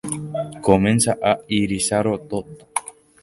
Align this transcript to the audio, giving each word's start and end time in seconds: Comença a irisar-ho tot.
Comença 0.67 1.15
a 1.31 1.35
irisar-ho 1.59 2.17
tot. 2.35 2.67